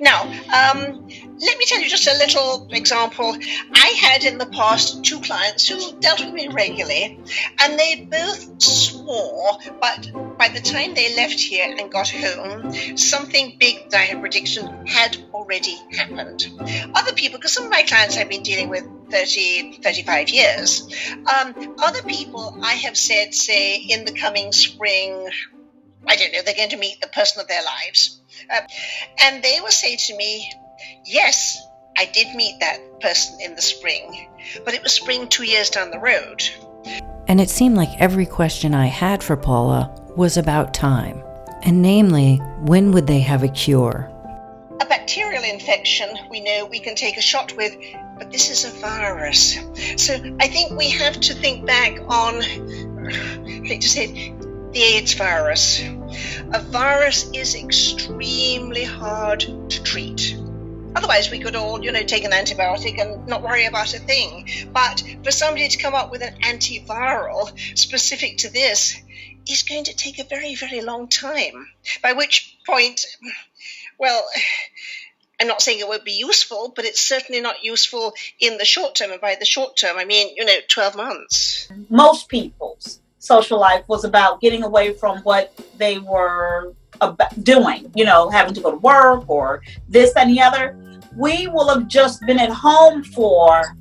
Now, 0.00 0.22
um, 0.22 1.08
let 1.40 1.58
me 1.58 1.64
tell 1.66 1.80
you 1.80 1.88
just 1.88 2.06
a 2.06 2.18
little 2.18 2.68
example. 2.72 3.36
I 3.72 3.86
had 4.00 4.24
in 4.24 4.38
the 4.38 4.46
past 4.46 5.04
two 5.04 5.20
clients 5.20 5.68
who 5.68 5.92
dealt 6.00 6.20
with 6.20 6.32
me 6.32 6.48
regularly, 6.48 7.20
and 7.60 7.78
they 7.78 8.06
both 8.10 8.60
swore, 8.60 9.58
but 9.80 10.10
by 10.36 10.48
the 10.48 10.60
time 10.60 10.94
they 10.94 11.14
left 11.16 11.40
here 11.40 11.74
and 11.78 11.90
got 11.90 12.08
home, 12.10 12.74
something 12.96 13.56
big 13.58 13.90
that 13.90 14.00
I 14.00 14.04
had 14.04 14.20
prediction 14.20 14.86
had 14.86 15.16
already 15.32 15.76
happened. 15.96 16.48
Other 16.94 17.12
people, 17.12 17.38
because 17.38 17.52
some 17.52 17.64
of 17.64 17.70
my 17.70 17.82
clients 17.82 18.16
I've 18.16 18.28
been 18.28 18.42
dealing 18.42 18.68
with 18.68 18.84
30, 19.10 19.80
35 19.82 20.30
years, 20.30 20.88
um, 21.18 21.76
other 21.78 22.02
people 22.02 22.58
I 22.62 22.74
have 22.74 22.96
said, 22.96 23.34
say, 23.34 23.76
in 23.76 24.04
the 24.04 24.12
coming 24.12 24.52
spring, 24.52 25.28
I 26.08 26.16
don't 26.16 26.32
know, 26.32 26.40
they're 26.42 26.54
going 26.54 26.70
to 26.70 26.76
meet 26.76 27.00
the 27.00 27.08
person 27.08 27.40
of 27.40 27.48
their 27.48 27.62
lives. 27.62 28.20
Uh, 28.50 28.60
and 29.22 29.42
they 29.42 29.60
will 29.60 29.68
say 29.68 29.96
to 29.96 30.16
me, 30.16 30.50
Yes, 31.04 31.58
I 31.96 32.06
did 32.06 32.34
meet 32.34 32.60
that 32.60 33.00
person 33.00 33.38
in 33.40 33.54
the 33.54 33.62
spring, 33.62 34.28
but 34.64 34.74
it 34.74 34.82
was 34.82 34.92
spring 34.92 35.28
two 35.28 35.42
years 35.42 35.68
down 35.68 35.90
the 35.90 35.98
road. 35.98 36.42
And 37.26 37.40
it 37.40 37.50
seemed 37.50 37.76
like 37.76 38.00
every 38.00 38.24
question 38.24 38.74
I 38.74 38.86
had 38.86 39.22
for 39.22 39.36
Paula 39.36 39.92
was 40.16 40.36
about 40.36 40.72
time, 40.72 41.22
and 41.62 41.82
namely, 41.82 42.36
when 42.60 42.92
would 42.92 43.06
they 43.06 43.20
have 43.20 43.42
a 43.42 43.48
cure? 43.48 44.10
A 44.80 44.86
bacterial 44.86 45.42
infection, 45.42 46.08
we 46.30 46.40
know 46.40 46.66
we 46.66 46.78
can 46.78 46.94
take 46.94 47.16
a 47.16 47.20
shot 47.20 47.52
with, 47.56 47.76
but 48.16 48.30
this 48.30 48.50
is 48.50 48.64
a 48.64 48.78
virus. 48.78 49.58
So 49.96 50.14
I 50.40 50.48
think 50.48 50.78
we 50.78 50.90
have 50.90 51.18
to 51.20 51.34
think 51.34 51.66
back 51.66 51.98
on, 52.08 52.36
I 52.42 53.60
hate 53.64 53.82
to 53.82 53.88
say 53.88 54.04
it, 54.04 54.72
the 54.72 54.82
AIDS 54.82 55.14
virus. 55.14 55.82
A 56.52 56.60
virus 56.60 57.30
is 57.32 57.54
extremely 57.54 58.84
hard 58.84 59.40
to 59.40 59.82
treat. 59.82 60.36
Otherwise, 60.94 61.30
we 61.30 61.38
could 61.38 61.54
all, 61.54 61.84
you 61.84 61.92
know, 61.92 62.02
take 62.02 62.24
an 62.24 62.32
antibiotic 62.32 63.00
and 63.00 63.26
not 63.26 63.42
worry 63.42 63.66
about 63.66 63.94
a 63.94 63.98
thing. 63.98 64.48
But 64.72 65.02
for 65.22 65.30
somebody 65.30 65.68
to 65.68 65.78
come 65.78 65.94
up 65.94 66.10
with 66.10 66.22
an 66.22 66.34
antiviral 66.40 67.52
specific 67.78 68.38
to 68.38 68.50
this 68.50 68.96
is 69.48 69.62
going 69.62 69.84
to 69.84 69.94
take 69.94 70.18
a 70.18 70.24
very, 70.24 70.54
very 70.54 70.80
long 70.80 71.08
time. 71.08 71.68
By 72.02 72.14
which 72.14 72.56
point, 72.66 73.04
well, 73.98 74.26
I'm 75.40 75.46
not 75.46 75.62
saying 75.62 75.78
it 75.78 75.88
won't 75.88 76.04
be 76.04 76.12
useful, 76.12 76.72
but 76.74 76.84
it's 76.84 77.00
certainly 77.00 77.40
not 77.40 77.62
useful 77.62 78.14
in 78.40 78.58
the 78.58 78.64
short 78.64 78.94
term. 78.94 79.12
And 79.12 79.20
by 79.20 79.36
the 79.38 79.46
short 79.46 79.76
term, 79.76 79.98
I 79.98 80.04
mean, 80.04 80.34
you 80.36 80.44
know, 80.44 80.58
12 80.68 80.96
months. 80.96 81.68
Most 81.88 82.28
people's 82.28 83.00
social 83.18 83.58
life 83.58 83.84
was 83.88 84.04
about 84.04 84.40
getting 84.40 84.62
away 84.62 84.92
from 84.92 85.18
what 85.18 85.52
they 85.76 85.98
were 85.98 86.74
about 87.00 87.44
doing, 87.44 87.90
you 87.94 88.04
know, 88.04 88.28
having 88.28 88.54
to 88.54 88.60
go 88.60 88.70
to 88.72 88.76
work 88.78 89.28
or 89.28 89.62
this 89.88 90.12
and 90.16 90.30
the 90.30 90.40
other. 90.40 90.78
We 91.16 91.46
will 91.48 91.68
have 91.68 91.88
just 91.88 92.20
been 92.26 92.38
at 92.38 92.50
home 92.50 93.02
for, 93.02 93.76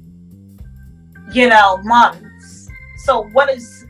you 1.32 1.50
know, 1.50 1.78
months. 1.84 2.70
So 2.98 3.24
what 3.30 3.50
is 3.50 3.86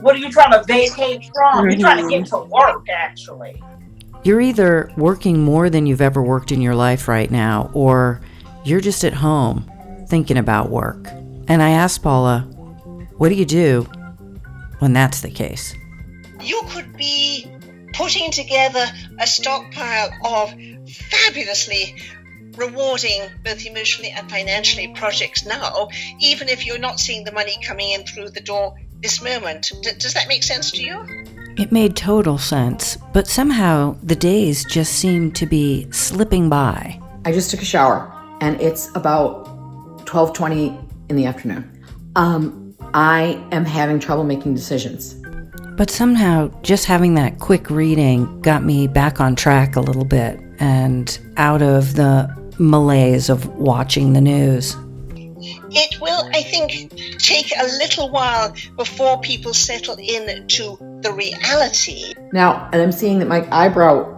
what 0.00 0.14
are 0.14 0.18
you 0.18 0.30
trying 0.30 0.52
to 0.52 0.64
vacate 0.66 1.30
from? 1.34 1.68
You're 1.68 1.78
trying 1.78 2.02
to 2.02 2.08
get 2.08 2.22
mm-hmm. 2.22 2.44
to 2.44 2.48
work 2.48 2.88
actually. 2.88 3.62
You're 4.22 4.40
either 4.40 4.90
working 4.96 5.42
more 5.42 5.70
than 5.70 5.86
you've 5.86 6.00
ever 6.00 6.22
worked 6.22 6.52
in 6.52 6.60
your 6.60 6.74
life 6.74 7.08
right 7.08 7.30
now, 7.30 7.70
or 7.72 8.20
you're 8.64 8.80
just 8.80 9.04
at 9.04 9.14
home 9.14 9.70
thinking 10.08 10.36
about 10.36 10.68
work. 10.68 11.06
And 11.48 11.62
I 11.62 11.70
asked 11.70 12.02
Paula, 12.02 12.46
what 13.20 13.28
do 13.28 13.34
you 13.34 13.44
do 13.44 13.82
when 14.78 14.94
that's 14.94 15.20
the 15.20 15.30
case? 15.30 15.74
You 16.40 16.62
could 16.70 16.96
be 16.96 17.46
putting 17.92 18.30
together 18.30 18.86
a 19.18 19.26
stockpile 19.26 20.10
of 20.24 20.54
fabulously 20.88 22.00
rewarding, 22.56 23.20
both 23.44 23.66
emotionally 23.66 24.10
and 24.10 24.30
financially, 24.30 24.88
projects 24.94 25.44
now, 25.44 25.88
even 26.18 26.48
if 26.48 26.64
you're 26.64 26.78
not 26.78 26.98
seeing 26.98 27.24
the 27.24 27.32
money 27.32 27.58
coming 27.62 27.90
in 27.90 28.06
through 28.06 28.30
the 28.30 28.40
door 28.40 28.74
this 29.02 29.22
moment. 29.22 29.70
D- 29.82 29.90
does 29.98 30.14
that 30.14 30.26
make 30.26 30.42
sense 30.42 30.70
to 30.70 30.82
you? 30.82 31.04
It 31.58 31.70
made 31.70 31.96
total 31.96 32.38
sense, 32.38 32.96
but 33.12 33.26
somehow 33.26 33.98
the 34.02 34.16
days 34.16 34.64
just 34.64 34.94
seemed 34.94 35.36
to 35.36 35.44
be 35.44 35.86
slipping 35.92 36.48
by. 36.48 36.98
I 37.26 37.32
just 37.32 37.50
took 37.50 37.60
a 37.60 37.66
shower 37.66 38.10
and 38.40 38.58
it's 38.62 38.88
about 38.94 40.06
12:20 40.06 40.74
in 41.10 41.16
the 41.16 41.26
afternoon. 41.26 41.70
Um, 42.16 42.59
I 42.94 43.42
am 43.52 43.64
having 43.64 43.98
trouble 43.98 44.24
making 44.24 44.54
decisions. 44.54 45.14
But 45.76 45.90
somehow, 45.90 46.50
just 46.62 46.84
having 46.84 47.14
that 47.14 47.38
quick 47.38 47.70
reading 47.70 48.40
got 48.42 48.64
me 48.64 48.86
back 48.86 49.20
on 49.20 49.34
track 49.34 49.76
a 49.76 49.80
little 49.80 50.04
bit 50.04 50.38
and 50.58 51.18
out 51.36 51.62
of 51.62 51.94
the 51.94 52.28
malaise 52.58 53.30
of 53.30 53.46
watching 53.56 54.12
the 54.12 54.20
news. 54.20 54.76
It 55.72 56.00
will, 56.00 56.28
I 56.34 56.42
think, 56.42 57.18
take 57.18 57.50
a 57.58 57.64
little 57.64 58.10
while 58.10 58.54
before 58.76 59.20
people 59.20 59.54
settle 59.54 59.96
in 59.98 60.46
to 60.48 60.76
the 61.02 61.12
reality. 61.12 62.12
Now, 62.32 62.68
and 62.72 62.82
I'm 62.82 62.92
seeing 62.92 63.18
that 63.20 63.28
my 63.28 63.48
eyebrow 63.50 64.16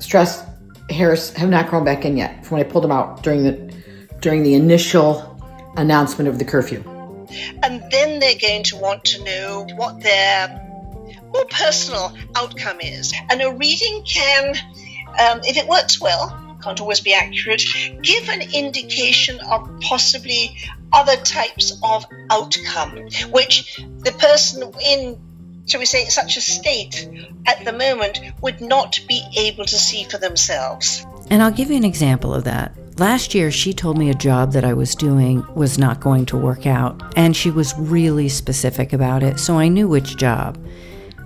stress 0.00 0.44
hairs 0.90 1.32
have 1.34 1.48
not 1.48 1.70
grown 1.70 1.84
back 1.84 2.04
in 2.04 2.16
yet 2.16 2.44
from 2.44 2.58
when 2.58 2.66
I 2.66 2.68
pulled 2.68 2.84
them 2.84 2.92
out 2.92 3.22
during 3.22 3.44
the 3.44 3.72
during 4.20 4.42
the 4.42 4.54
initial 4.54 5.28
announcement 5.76 6.28
of 6.28 6.38
the 6.38 6.44
curfew. 6.44 6.84
And 7.62 7.80
then 7.80 7.81
they're 8.22 8.38
going 8.40 8.62
to 8.62 8.76
want 8.76 9.04
to 9.04 9.24
know 9.24 9.66
what 9.74 10.00
their 10.00 10.48
more 11.32 11.44
personal 11.46 12.14
outcome 12.36 12.80
is. 12.80 13.12
And 13.30 13.42
a 13.42 13.52
reading 13.52 14.04
can, 14.04 14.54
um, 15.08 15.40
if 15.42 15.56
it 15.56 15.66
works 15.66 16.00
well, 16.00 16.38
can't 16.62 16.80
always 16.80 17.00
be 17.00 17.12
accurate, 17.12 17.64
give 18.02 18.28
an 18.28 18.42
indication 18.54 19.40
of 19.40 19.68
possibly 19.80 20.56
other 20.92 21.16
types 21.16 21.78
of 21.82 22.04
outcome, 22.30 23.08
which 23.30 23.80
the 23.98 24.12
person 24.12 24.70
in, 24.86 25.18
shall 25.66 25.80
we 25.80 25.86
say, 25.86 26.04
such 26.06 26.36
a 26.36 26.40
state 26.40 27.08
at 27.46 27.64
the 27.64 27.72
moment 27.72 28.20
would 28.40 28.60
not 28.60 29.00
be 29.08 29.24
able 29.36 29.64
to 29.64 29.76
see 29.76 30.04
for 30.04 30.18
themselves. 30.18 31.04
And 31.30 31.42
I'll 31.42 31.50
give 31.50 31.70
you 31.70 31.76
an 31.76 31.84
example 31.84 32.32
of 32.32 32.44
that. 32.44 32.76
Last 33.02 33.34
year, 33.34 33.50
she 33.50 33.72
told 33.72 33.98
me 33.98 34.10
a 34.10 34.14
job 34.14 34.52
that 34.52 34.64
I 34.64 34.74
was 34.74 34.94
doing 34.94 35.44
was 35.56 35.76
not 35.76 35.98
going 35.98 36.24
to 36.26 36.36
work 36.36 36.66
out, 36.68 37.02
and 37.16 37.36
she 37.36 37.50
was 37.50 37.76
really 37.76 38.28
specific 38.28 38.92
about 38.92 39.24
it, 39.24 39.40
so 39.40 39.58
I 39.58 39.66
knew 39.66 39.88
which 39.88 40.16
job. 40.16 40.56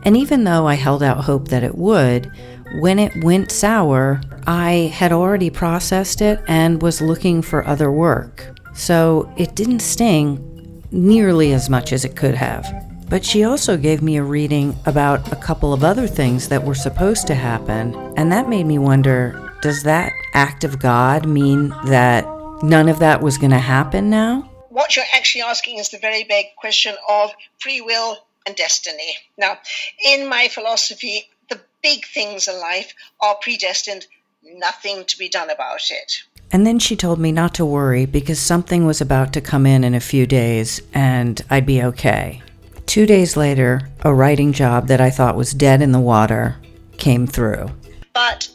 And 0.02 0.16
even 0.16 0.45
though 0.45 0.66
I 0.66 0.73
held 0.73 1.02
out 1.02 1.25
hope 1.25 1.49
that 1.49 1.62
it 1.62 1.76
would, 1.76 2.33
when 2.80 2.99
it 2.99 3.23
went 3.23 3.52
sour, 3.52 4.23
I 4.47 4.90
had 4.95 5.12
already 5.12 5.50
processed 5.50 6.23
it 6.23 6.42
and 6.49 6.80
was 6.80 7.02
looking 7.02 7.42
for 7.42 7.66
other 7.66 7.92
work. 7.92 8.59
So 8.73 9.30
it 9.37 9.54
didn't 9.54 9.80
sting 9.80 10.83
nearly 10.90 11.52
as 11.52 11.68
much 11.68 11.92
as 11.92 12.06
it 12.06 12.16
could 12.16 12.37
have. 12.37 12.66
But 13.11 13.23
she 13.23 13.45
also 13.45 13.76
gave 13.76 14.00
me 14.00 14.16
a 14.16 14.23
reading 14.23 14.75
about 14.87 15.30
a 15.30 15.37
couple 15.37 15.75
of 15.75 15.85
other 15.85 16.06
things 16.06 16.49
that 16.49 16.64
were 16.64 16.75
supposed 16.75 17.26
to 17.26 17.35
happen, 17.35 17.95
and 18.16 18.33
that 18.33 18.49
made 18.49 18.64
me 18.64 18.78
wonder 18.78 19.46
does 19.66 19.82
that 19.82 20.12
act 20.32 20.62
of 20.62 20.78
God 20.78 21.26
mean 21.26 21.70
that 21.87 22.25
none 22.62 22.88
of 22.88 23.00
that 23.00 23.20
was 23.20 23.37
going 23.37 23.50
to 23.50 23.58
happen 23.58 24.08
now? 24.08 24.49
What 24.68 24.94
you're 24.94 25.04
actually 25.12 25.42
asking 25.42 25.78
is 25.78 25.88
the 25.88 25.99
very 25.99 26.23
big 26.23 26.46
question 26.56 26.94
of 27.11 27.32
free 27.58 27.80
will 27.80 28.16
and 28.46 28.54
destiny. 28.54 29.16
Now, 29.37 29.58
in 30.04 30.28
my 30.28 30.46
philosophy, 30.46 31.28
the 31.50 31.58
big 31.82 32.06
things 32.06 32.46
in 32.46 32.61
life 32.61 32.94
are 33.18 33.35
predestined, 33.42 34.06
nothing 34.44 35.04
to 35.06 35.18
be 35.18 35.28
done 35.28 35.50
about 35.50 35.90
it. 35.90 36.12
And 36.52 36.64
then 36.64 36.78
she 36.78 36.94
told 36.94 37.18
me 37.18 37.32
not 37.32 37.52
to 37.54 37.66
worry 37.66 38.06
because 38.06 38.38
something 38.38 38.87
was 38.87 39.00
about 39.00 39.32
to 39.32 39.40
come 39.40 39.66
in 39.66 39.82
in 39.82 39.96
a 39.96 40.00
few 40.00 40.28
days 40.28 40.80
and 40.94 41.42
I'd 41.50 41.66
be 41.66 41.82
okay. 41.82 42.40
Two 42.87 43.04
days 43.04 43.37
later, 43.37 43.80
a 44.02 44.14
writing 44.14 44.52
job 44.52 44.87
that 44.87 45.00
I 45.00 45.11
thought 45.11 45.35
was 45.35 45.52
dead 45.52 45.82
in 45.82 45.90
the 45.90 45.99
water 45.99 46.54
came 46.99 47.26
through. 47.26 47.73
But 48.12 48.49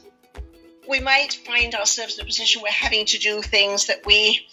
we 0.91 0.99
might 0.99 1.33
find 1.33 1.73
ourselves 1.73 2.17
in 2.17 2.23
a 2.23 2.25
position 2.25 2.61
where 2.61 2.71
having 2.71 3.05
to 3.05 3.17
do 3.17 3.41
things 3.41 3.87
that 3.87 4.05
we 4.05 4.45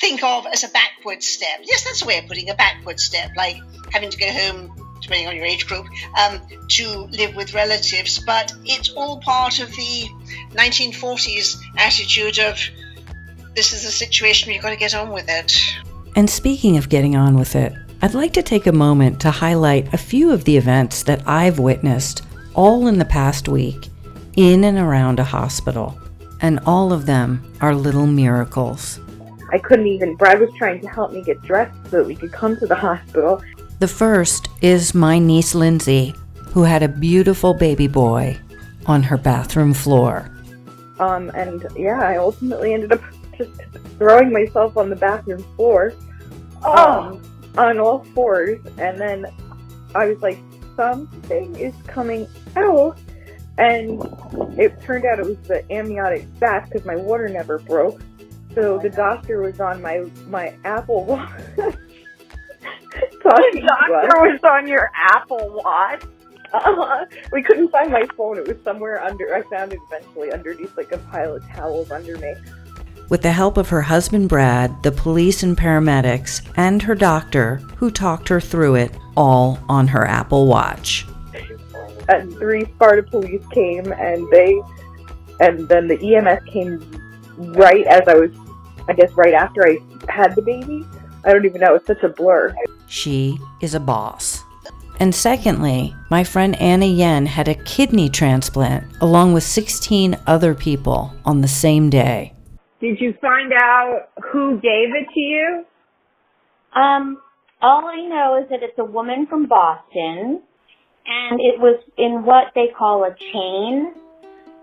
think 0.00 0.22
of 0.22 0.46
as 0.46 0.62
a 0.62 0.68
backward 0.68 1.22
step. 1.22 1.60
Yes, 1.64 1.84
that's 1.84 2.02
a 2.02 2.06
way 2.06 2.18
of 2.18 2.26
putting 2.26 2.50
a 2.50 2.54
backward 2.54 3.00
step, 3.00 3.30
like 3.34 3.56
having 3.90 4.10
to 4.10 4.18
go 4.18 4.30
home, 4.30 4.98
depending 5.00 5.26
on 5.26 5.34
your 5.34 5.46
age 5.46 5.66
group, 5.66 5.86
um, 6.20 6.38
to 6.68 6.86
live 7.10 7.34
with 7.34 7.54
relatives. 7.54 8.18
But 8.18 8.52
it's 8.64 8.90
all 8.90 9.20
part 9.20 9.58
of 9.58 9.70
the 9.70 10.06
1940s 10.50 11.58
attitude 11.78 12.38
of 12.38 12.60
this 13.54 13.72
is 13.72 13.84
a 13.86 13.90
situation 13.90 14.52
you've 14.52 14.62
got 14.62 14.70
to 14.70 14.76
get 14.76 14.94
on 14.94 15.10
with 15.10 15.28
it. 15.28 15.58
And 16.14 16.28
speaking 16.28 16.76
of 16.76 16.90
getting 16.90 17.16
on 17.16 17.38
with 17.38 17.56
it, 17.56 17.72
I'd 18.02 18.14
like 18.14 18.34
to 18.34 18.42
take 18.42 18.66
a 18.66 18.72
moment 18.72 19.18
to 19.22 19.30
highlight 19.30 19.92
a 19.94 19.98
few 19.98 20.30
of 20.30 20.44
the 20.44 20.58
events 20.58 21.02
that 21.04 21.26
I've 21.26 21.58
witnessed 21.58 22.22
all 22.54 22.86
in 22.86 22.98
the 22.98 23.04
past 23.06 23.48
week 23.48 23.89
in 24.40 24.64
and 24.64 24.78
around 24.78 25.20
a 25.20 25.24
hospital. 25.24 25.98
And 26.40 26.60
all 26.64 26.94
of 26.94 27.04
them 27.04 27.44
are 27.60 27.74
little 27.74 28.06
miracles. 28.06 28.98
I 29.52 29.58
couldn't 29.58 29.86
even, 29.86 30.16
Brad 30.16 30.40
was 30.40 30.48
trying 30.56 30.80
to 30.80 30.88
help 30.88 31.12
me 31.12 31.22
get 31.22 31.42
dressed 31.42 31.76
so 31.90 31.98
that 31.98 32.06
we 32.06 32.16
could 32.16 32.32
come 32.32 32.56
to 32.56 32.66
the 32.66 32.74
hospital. 32.74 33.42
The 33.80 33.88
first 33.88 34.48
is 34.62 34.94
my 34.94 35.18
niece 35.18 35.54
Lindsay, 35.54 36.14
who 36.52 36.62
had 36.62 36.82
a 36.82 36.88
beautiful 36.88 37.52
baby 37.52 37.86
boy 37.86 38.38
on 38.86 39.02
her 39.02 39.18
bathroom 39.18 39.74
floor. 39.74 40.30
Um, 40.98 41.30
and 41.34 41.66
yeah, 41.76 42.00
I 42.00 42.16
ultimately 42.16 42.72
ended 42.72 42.92
up 42.92 43.02
just 43.36 43.50
throwing 43.98 44.32
myself 44.32 44.78
on 44.78 44.88
the 44.88 44.96
bathroom 44.96 45.44
floor 45.56 45.92
um, 46.64 47.20
on 47.58 47.78
all 47.78 48.04
fours. 48.14 48.58
And 48.78 48.98
then 48.98 49.26
I 49.94 50.06
was 50.06 50.18
like, 50.22 50.38
something 50.76 51.54
is 51.56 51.74
coming 51.86 52.26
out. 52.56 52.98
And 53.60 54.00
it 54.58 54.80
turned 54.82 55.04
out 55.04 55.20
it 55.20 55.26
was 55.26 55.36
the 55.46 55.70
amniotic 55.70 56.26
sac 56.38 56.70
because 56.70 56.84
my 56.86 56.96
water 56.96 57.28
never 57.28 57.58
broke. 57.58 58.02
So 58.54 58.78
the 58.78 58.90
doctor 58.90 59.42
was 59.42 59.60
on 59.60 59.80
my 59.82 60.06
my 60.28 60.54
Apple 60.64 61.04
Watch. 61.04 61.30
The 63.22 63.62
doctor 63.66 64.20
was 64.20 64.40
on 64.42 64.66
your 64.66 64.90
Apple 64.94 65.62
Watch. 65.64 66.02
Uh, 66.52 67.04
we 67.32 67.42
couldn't 67.42 67.70
find 67.70 67.90
my 67.92 68.04
phone. 68.16 68.38
It 68.38 68.48
was 68.48 68.56
somewhere 68.64 69.02
under. 69.02 69.34
I 69.34 69.42
found 69.42 69.72
it 69.72 69.78
eventually 69.90 70.32
underneath 70.32 70.76
like 70.76 70.90
a 70.92 70.98
pile 70.98 71.36
of 71.36 71.46
towels 71.48 71.90
under 71.90 72.18
me. 72.18 72.34
With 73.08 73.22
the 73.22 73.32
help 73.32 73.56
of 73.56 73.68
her 73.68 73.82
husband 73.82 74.28
Brad, 74.28 74.82
the 74.82 74.92
police 74.92 75.42
and 75.42 75.56
paramedics, 75.56 76.42
and 76.56 76.82
her 76.82 76.94
doctor, 76.94 77.56
who 77.76 77.90
talked 77.90 78.28
her 78.28 78.40
through 78.40 78.76
it 78.76 78.92
all 79.16 79.58
on 79.68 79.88
her 79.88 80.06
Apple 80.06 80.46
Watch. 80.46 81.06
And 82.10 82.36
three 82.36 82.64
Sparta 82.74 83.04
police 83.04 83.44
came, 83.52 83.92
and 83.92 84.28
they, 84.30 84.60
and 85.38 85.68
then 85.68 85.86
the 85.86 86.16
EMS 86.16 86.42
came 86.52 86.80
right 87.54 87.86
as 87.86 88.02
I 88.08 88.14
was, 88.14 88.30
I 88.88 88.94
guess, 88.94 89.12
right 89.12 89.34
after 89.34 89.66
I 89.66 89.78
had 90.08 90.34
the 90.34 90.42
baby. 90.42 90.84
I 91.24 91.32
don't 91.32 91.44
even 91.44 91.60
know. 91.60 91.74
It's 91.74 91.86
such 91.86 92.02
a 92.02 92.08
blur. 92.08 92.54
She 92.88 93.38
is 93.60 93.74
a 93.74 93.80
boss. 93.80 94.42
And 94.98 95.14
secondly, 95.14 95.94
my 96.10 96.24
friend 96.24 96.60
Anna 96.60 96.84
Yen 96.84 97.24
had 97.24 97.48
a 97.48 97.54
kidney 97.54 98.10
transplant 98.10 98.84
along 99.00 99.32
with 99.32 99.44
16 99.44 100.18
other 100.26 100.54
people 100.54 101.14
on 101.24 101.40
the 101.40 101.48
same 101.48 101.88
day. 101.88 102.34
Did 102.80 103.00
you 103.00 103.14
find 103.20 103.52
out 103.52 104.10
who 104.30 104.56
gave 104.56 104.94
it 104.94 105.06
to 105.14 105.20
you? 105.20 105.64
Um, 106.74 107.20
all 107.62 107.86
I 107.86 108.06
know 108.08 108.42
is 108.42 108.48
that 108.50 108.62
it's 108.62 108.78
a 108.78 108.84
woman 108.84 109.26
from 109.26 109.46
Boston, 109.46 110.42
and 111.06 111.40
it 111.40 111.58
was 111.58 111.80
in 111.96 112.24
what 112.24 112.52
they 112.54 112.68
call 112.76 113.04
a 113.04 113.14
chain, 113.32 113.94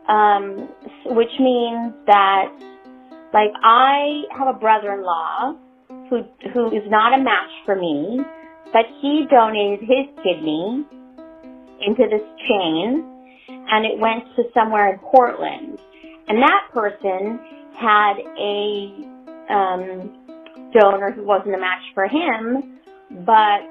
um, 0.07 0.69
which 1.15 1.31
means 1.39 1.93
that, 2.05 2.51
like, 3.33 3.51
I 3.63 4.23
have 4.37 4.47
a 4.47 4.57
brother-in-law 4.57 5.55
who 6.09 6.23
who 6.53 6.67
is 6.67 6.83
not 6.87 7.19
a 7.19 7.21
match 7.21 7.51
for 7.65 7.75
me, 7.75 8.21
but 8.71 8.85
he 9.01 9.25
donated 9.29 9.81
his 9.81 10.07
kidney 10.23 10.85
into 11.81 12.03
this 12.09 12.25
chain, 12.47 13.03
and 13.49 13.85
it 13.85 13.99
went 13.99 14.23
to 14.35 14.43
somewhere 14.53 14.93
in 14.93 14.99
Portland, 14.99 15.79
and 16.27 16.41
that 16.41 16.69
person 16.73 17.39
had 17.75 18.15
a 18.39 19.07
um, 19.49 20.71
donor 20.73 21.11
who 21.11 21.23
wasn't 21.23 21.53
a 21.53 21.59
match 21.59 21.83
for 21.93 22.07
him, 22.07 22.79
but 23.25 23.61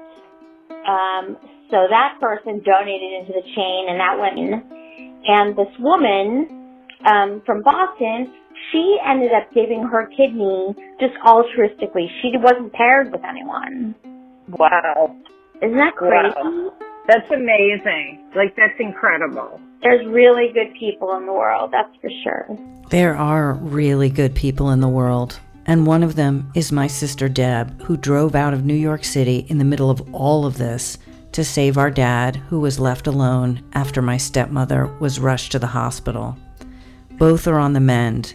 um, 0.87 1.37
so 1.69 1.87
that 1.89 2.17
person 2.19 2.61
donated 2.63 3.11
into 3.19 3.33
the 3.33 3.43
chain, 3.55 3.87
and 3.89 3.99
that 3.99 4.17
went 4.19 4.39
in. 4.39 4.63
And 5.27 5.55
this 5.57 5.73
woman 5.79 6.47
um, 7.05 7.41
from 7.45 7.61
Boston, 7.61 8.33
she 8.71 8.97
ended 9.05 9.31
up 9.33 9.53
giving 9.53 9.83
her 9.83 10.07
kidney 10.07 10.75
just 10.99 11.13
altruistically. 11.25 12.07
She 12.21 12.31
wasn't 12.35 12.71
paired 12.73 13.11
with 13.11 13.21
anyone. 13.23 13.95
Wow. 14.47 15.15
Isn't 15.61 15.77
that 15.77 15.95
crazy? 15.95 16.33
Wow. 16.37 16.73
That's 17.07 17.29
amazing. 17.31 18.31
Like, 18.35 18.55
that's 18.55 18.79
incredible. 18.79 19.59
There's 19.81 20.05
really 20.07 20.51
good 20.53 20.73
people 20.79 21.15
in 21.17 21.25
the 21.25 21.33
world, 21.33 21.71
that's 21.71 21.95
for 22.01 22.09
sure. 22.23 22.57
There 22.89 23.15
are 23.15 23.53
really 23.55 24.09
good 24.09 24.35
people 24.35 24.71
in 24.71 24.81
the 24.81 24.87
world, 24.89 25.39
and 25.65 25.85
one 25.85 26.03
of 26.03 26.15
them 26.15 26.51
is 26.55 26.71
my 26.71 26.87
sister 26.87 27.29
Deb, 27.29 27.81
who 27.83 27.97
drove 27.97 28.35
out 28.35 28.53
of 28.53 28.65
New 28.65 28.73
York 28.73 29.03
City 29.03 29.45
in 29.49 29.57
the 29.57 29.65
middle 29.65 29.89
of 29.89 30.13
all 30.13 30.45
of 30.45 30.57
this 30.57 30.97
to 31.31 31.43
save 31.43 31.77
our 31.77 31.91
dad, 31.91 32.35
who 32.35 32.59
was 32.59 32.79
left 32.79 33.07
alone 33.07 33.63
after 33.73 34.01
my 34.01 34.17
stepmother 34.17 34.87
was 34.99 35.19
rushed 35.19 35.51
to 35.51 35.59
the 35.59 35.67
hospital. 35.67 36.37
Both 37.11 37.47
are 37.47 37.59
on 37.59 37.73
the 37.73 37.79
mend. 37.79 38.33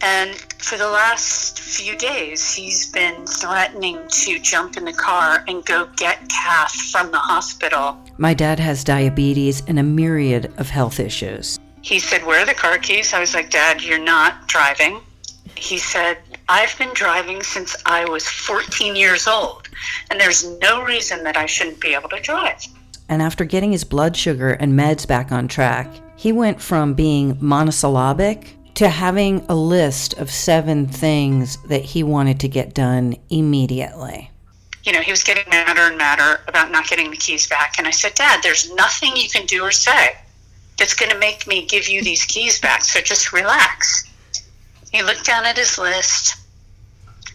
And 0.00 0.34
for 0.58 0.76
the 0.76 0.88
last 0.88 1.60
few 1.60 1.96
days, 1.96 2.52
he's 2.52 2.90
been 2.92 3.26
threatening 3.26 3.98
to 4.08 4.38
jump 4.38 4.76
in 4.76 4.84
the 4.84 4.92
car 4.92 5.44
and 5.48 5.64
go 5.64 5.88
get 5.96 6.28
Kath 6.28 6.74
from 6.90 7.10
the 7.10 7.18
hospital. 7.18 7.98
My 8.18 8.34
dad 8.34 8.58
has 8.60 8.84
diabetes 8.84 9.62
and 9.66 9.78
a 9.78 9.82
myriad 9.82 10.52
of 10.58 10.70
health 10.70 11.00
issues. 11.00 11.58
He 11.82 11.98
said, 11.98 12.24
Where 12.24 12.40
are 12.40 12.46
the 12.46 12.54
car 12.54 12.78
keys? 12.78 13.12
I 13.12 13.20
was 13.20 13.34
like, 13.34 13.50
Dad, 13.50 13.82
you're 13.82 13.98
not 13.98 14.46
driving. 14.48 15.00
He 15.54 15.78
said, 15.78 16.18
I've 16.48 16.76
been 16.78 16.92
driving 16.94 17.42
since 17.42 17.76
I 17.86 18.04
was 18.08 18.28
14 18.28 18.96
years 18.96 19.26
old, 19.26 19.63
and 20.10 20.20
there's 20.20 20.48
no 20.58 20.82
reason 20.82 21.24
that 21.24 21.36
I 21.36 21.46
shouldn't 21.46 21.80
be 21.80 21.94
able 21.94 22.08
to 22.10 22.20
drive. 22.20 22.64
And 23.08 23.20
after 23.20 23.44
getting 23.44 23.72
his 23.72 23.84
blood 23.84 24.16
sugar 24.16 24.50
and 24.50 24.78
meds 24.78 25.06
back 25.06 25.30
on 25.30 25.48
track, 25.48 25.88
he 26.16 26.32
went 26.32 26.60
from 26.60 26.94
being 26.94 27.36
monosyllabic 27.40 28.56
to 28.74 28.88
having 28.88 29.44
a 29.48 29.54
list 29.54 30.14
of 30.14 30.30
seven 30.30 30.86
things 30.86 31.58
that 31.68 31.82
he 31.82 32.02
wanted 32.02 32.40
to 32.40 32.48
get 32.48 32.74
done 32.74 33.16
immediately. 33.30 34.30
You 34.82 34.92
know, 34.92 35.00
he 35.00 35.10
was 35.10 35.22
getting 35.22 35.48
madder 35.48 35.82
and 35.82 35.96
madder 35.96 36.40
about 36.48 36.70
not 36.70 36.88
getting 36.88 37.10
the 37.10 37.16
keys 37.16 37.46
back. 37.46 37.76
And 37.78 37.86
I 37.86 37.90
said, 37.90 38.14
Dad, 38.14 38.40
there's 38.42 38.72
nothing 38.74 39.16
you 39.16 39.28
can 39.28 39.46
do 39.46 39.62
or 39.62 39.70
say 39.70 40.16
that's 40.78 40.94
going 40.94 41.10
to 41.10 41.18
make 41.18 41.46
me 41.46 41.66
give 41.66 41.88
you 41.88 42.02
these 42.02 42.24
keys 42.24 42.60
back. 42.60 42.84
So 42.84 43.00
just 43.00 43.32
relax. 43.32 44.10
He 44.92 45.02
looked 45.02 45.24
down 45.24 45.44
at 45.44 45.56
his 45.56 45.78
list, 45.78 46.36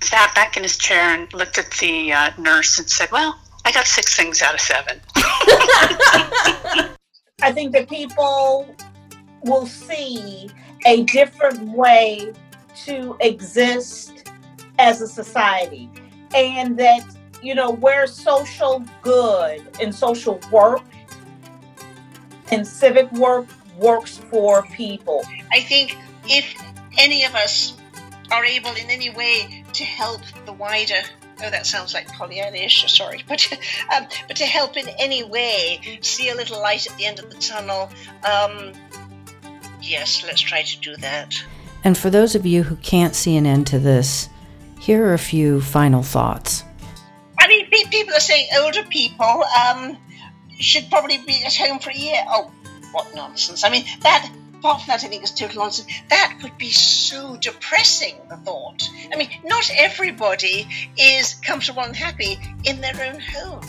sat 0.01 0.33
back 0.35 0.57
in 0.57 0.63
his 0.63 0.77
chair, 0.77 1.13
and 1.13 1.31
looked 1.33 1.57
at 1.57 1.71
the 1.71 2.13
uh, 2.13 2.31
nurse 2.37 2.79
and 2.79 2.89
said, 2.89 3.11
Well, 3.11 3.39
I 3.65 3.71
got 3.71 3.87
six 3.87 4.15
things 4.15 4.41
out 4.41 4.53
of 4.53 4.61
seven. 4.61 4.99
I 7.41 7.51
think 7.53 7.71
that 7.73 7.87
people 7.89 8.75
will 9.43 9.65
see 9.65 10.49
a 10.85 11.03
different 11.03 11.61
way 11.69 12.33
to 12.85 13.17
exist 13.19 14.31
as 14.77 15.01
a 15.01 15.07
society. 15.07 15.89
And 16.33 16.77
that, 16.77 17.03
you 17.41 17.55
know, 17.55 17.71
where 17.71 18.07
social 18.07 18.83
good 19.01 19.61
and 19.81 19.93
social 19.93 20.39
work 20.51 20.83
and 22.51 22.65
civic 22.65 23.11
work 23.13 23.47
works 23.77 24.17
for 24.29 24.63
people. 24.63 25.23
I 25.51 25.61
think 25.61 25.97
if 26.25 26.61
any 26.97 27.23
of 27.23 27.35
us 27.35 27.75
are 28.31 28.45
able 28.45 28.71
in 28.71 28.89
any 28.89 29.09
way 29.09 29.58
to 29.73 29.83
help 29.83 30.21
the 30.45 30.53
wider 30.53 31.01
oh 31.43 31.49
that 31.49 31.65
sounds 31.65 31.93
like 31.93 32.07
Pollyannish, 32.07 32.89
sorry, 32.89 33.23
but 33.27 33.47
um, 33.95 34.07
but 34.27 34.37
to 34.37 34.45
help 34.45 34.77
in 34.77 34.87
any 34.97 35.23
way 35.23 35.99
see 36.01 36.29
a 36.29 36.35
little 36.35 36.61
light 36.61 36.89
at 36.89 36.97
the 36.97 37.05
end 37.05 37.19
of 37.19 37.29
the 37.29 37.37
tunnel, 37.37 37.89
um, 38.23 38.73
yes, 39.81 40.23
let's 40.25 40.41
try 40.41 40.61
to 40.63 40.79
do 40.79 40.95
that. 40.97 41.35
And 41.83 41.97
for 41.97 42.09
those 42.09 42.35
of 42.35 42.45
you 42.45 42.63
who 42.63 42.75
can't 42.77 43.15
see 43.15 43.37
an 43.37 43.45
end 43.45 43.67
to 43.67 43.79
this, 43.79 44.29
here 44.79 45.05
are 45.05 45.13
a 45.13 45.19
few 45.19 45.61
final 45.61 46.03
thoughts. 46.03 46.63
I 47.39 47.47
mean, 47.47 47.69
pe- 47.69 47.89
people 47.89 48.13
are 48.13 48.19
saying 48.19 48.49
older 48.59 48.83
people 48.83 49.43
um, 49.65 49.97
should 50.59 50.89
probably 50.89 51.19
be 51.25 51.41
at 51.45 51.55
home 51.55 51.79
for 51.79 51.89
a 51.89 51.95
year. 51.95 52.21
Oh, 52.27 52.51
what 52.91 53.13
nonsense! 53.15 53.63
I 53.63 53.69
mean, 53.69 53.85
that 54.01 54.29
apart 54.59 54.81
from 54.81 54.87
that, 54.87 55.03
I 55.03 55.07
think 55.07 55.23
it's 55.23 55.31
total 55.31 55.63
nonsense. 55.63 55.87
That 56.09 56.37
would 56.43 56.57
be 56.57 56.71
so 56.71 57.37
depressing, 57.37 58.15
the 58.29 58.37
thought. 58.37 58.89
I 59.11 59.17
mean, 59.17 59.29
not 59.43 59.69
everybody 59.75 60.67
is 60.97 61.35
comfortable 61.35 61.83
and 61.83 61.95
happy 61.95 62.37
in 62.65 62.81
their 62.81 63.11
own 63.11 63.19
home. 63.19 63.61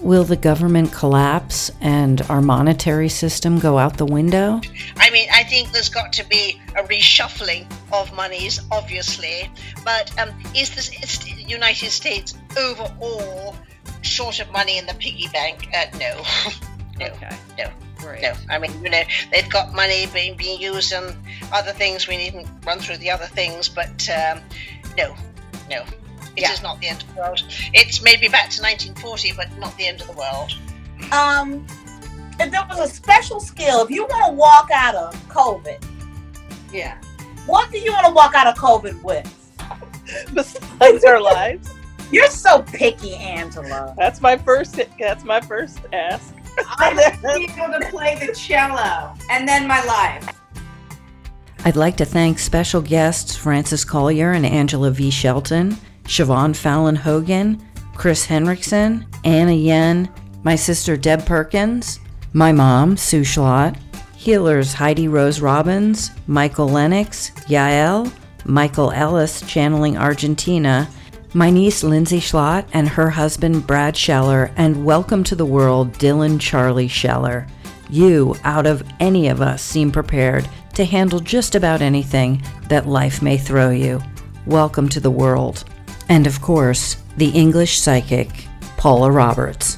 Will 0.00 0.24
the 0.24 0.36
government 0.36 0.92
collapse 0.92 1.70
and 1.80 2.20
our 2.28 2.42
monetary 2.42 3.08
system 3.08 3.58
go 3.58 3.78
out 3.78 3.96
the 3.96 4.06
window? 4.06 4.60
I 4.98 5.10
mean, 5.10 5.28
I 5.32 5.42
think 5.42 5.72
there's 5.72 5.88
got 5.88 6.12
to 6.14 6.28
be 6.28 6.60
a 6.76 6.82
reshuffling 6.82 7.66
of 7.92 8.12
monies, 8.14 8.60
obviously, 8.70 9.50
but 9.84 10.16
um, 10.18 10.30
is 10.54 10.70
the 10.70 11.42
United 11.46 11.90
States 11.90 12.34
overall 12.58 13.56
short 14.02 14.38
of 14.40 14.50
money 14.52 14.78
in 14.78 14.86
the 14.86 14.94
piggy 14.94 15.28
bank? 15.32 15.68
Uh, 15.74 15.86
no. 15.98 16.22
no. 16.98 17.06
Okay. 17.06 17.36
No. 17.58 17.70
Great. 18.06 18.22
No, 18.22 18.34
I 18.48 18.58
mean, 18.60 18.72
you 18.84 18.90
know, 18.90 19.02
they've 19.32 19.50
got 19.50 19.74
money 19.74 20.06
being, 20.14 20.36
being 20.36 20.60
used 20.60 20.94
on 20.94 21.16
other 21.52 21.72
things. 21.72 22.06
We 22.06 22.16
needn't 22.16 22.46
run 22.64 22.78
through 22.78 22.98
the 22.98 23.10
other 23.10 23.26
things, 23.26 23.68
but 23.68 24.08
um, 24.08 24.40
no, 24.96 25.12
no. 25.68 25.82
it 26.36 26.48
is 26.48 26.62
not 26.62 26.78
the 26.80 26.86
end 26.86 27.02
of 27.02 27.12
the 27.12 27.20
world. 27.20 27.42
It's 27.74 28.04
maybe 28.04 28.28
back 28.28 28.50
to 28.50 28.62
1940, 28.62 29.32
but 29.32 29.48
not 29.58 29.76
the 29.76 29.88
end 29.88 30.02
of 30.02 30.06
the 30.06 30.12
world. 30.12 30.52
Um, 31.10 31.66
if 32.38 32.52
there 32.52 32.64
was 32.68 32.78
a 32.78 32.94
special 32.94 33.40
skill, 33.40 33.82
if 33.82 33.90
you 33.90 34.04
want 34.04 34.26
to 34.26 34.32
walk 34.34 34.70
out 34.72 34.94
of 34.94 35.14
COVID, 35.28 35.84
yeah, 36.72 37.00
what 37.46 37.72
do 37.72 37.78
you 37.78 37.92
want 37.92 38.06
to 38.06 38.12
walk 38.12 38.36
out 38.36 38.46
of 38.46 38.54
COVID 38.54 39.02
with? 39.02 39.32
Besides 40.32 41.04
our 41.04 41.20
lives. 41.20 41.68
You're 42.12 42.30
so 42.30 42.62
picky, 42.62 43.14
Angela. 43.16 43.92
That's 43.98 44.20
my 44.20 44.36
first. 44.36 44.80
That's 44.96 45.24
my 45.24 45.40
first 45.40 45.80
ask. 45.92 46.35
I 46.78 46.92
want 46.94 47.14
to 47.14 47.38
be 47.38 47.60
able 47.60 47.78
to 47.78 47.90
play 47.90 48.18
the 48.24 48.34
cello, 48.34 49.14
and 49.30 49.46
then 49.46 49.66
my 49.66 49.82
life. 49.84 50.28
I'd 51.64 51.76
like 51.76 51.96
to 51.96 52.04
thank 52.04 52.38
special 52.38 52.80
guests 52.80 53.34
Francis 53.34 53.84
Collier 53.84 54.32
and 54.32 54.46
Angela 54.46 54.90
V. 54.90 55.10
Shelton, 55.10 55.76
Siobhan 56.04 56.54
Fallon 56.54 56.94
Hogan, 56.94 57.60
Chris 57.94 58.24
Henriksen, 58.24 59.06
Anna 59.24 59.52
Yen, 59.52 60.08
my 60.44 60.54
sister 60.54 60.96
Deb 60.96 61.26
Perkins, 61.26 61.98
my 62.32 62.52
mom, 62.52 62.96
Sue 62.96 63.22
Schlott, 63.22 63.76
healers 64.14 64.72
Heidi 64.72 65.08
Rose 65.08 65.40
Robbins, 65.40 66.10
Michael 66.26 66.68
Lennox, 66.68 67.30
Yael, 67.48 68.12
Michael 68.44 68.92
Ellis 68.92 69.40
channeling 69.42 69.96
Argentina, 69.96 70.88
my 71.36 71.50
niece 71.50 71.84
Lindsay 71.84 72.18
Schlott 72.18 72.66
and 72.72 72.88
her 72.88 73.10
husband 73.10 73.66
Brad 73.66 73.94
Scheller, 73.94 74.50
and 74.56 74.86
welcome 74.86 75.22
to 75.24 75.34
the 75.34 75.44
world 75.44 75.92
Dylan 75.92 76.40
Charlie 76.40 76.88
Scheller. 76.88 77.46
You, 77.90 78.34
out 78.42 78.66
of 78.66 78.82
any 79.00 79.28
of 79.28 79.42
us, 79.42 79.60
seem 79.60 79.92
prepared 79.92 80.48
to 80.72 80.86
handle 80.86 81.20
just 81.20 81.54
about 81.54 81.82
anything 81.82 82.42
that 82.70 82.88
life 82.88 83.20
may 83.20 83.36
throw 83.36 83.68
you. 83.68 84.00
Welcome 84.46 84.88
to 84.88 84.98
the 84.98 85.10
world. 85.10 85.64
And 86.08 86.26
of 86.26 86.40
course, 86.40 86.96
the 87.18 87.28
English 87.28 87.80
psychic, 87.80 88.46
Paula 88.78 89.10
Roberts. 89.10 89.76